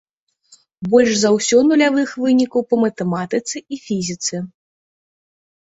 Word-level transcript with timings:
Больш 0.93 1.11
за 1.23 1.29
ўсё 1.35 1.57
нулявых 1.67 2.09
вынікаў 2.25 2.65
па 2.73 2.81
матэматыцы 2.87 3.57
і 3.65 3.75
фізіцы. 3.85 4.35